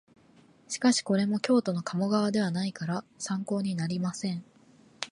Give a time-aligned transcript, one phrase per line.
[0.67, 4.43] しかしこれも京都の鴨川ではないから参考になりません